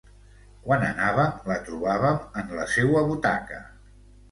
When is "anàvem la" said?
0.87-1.59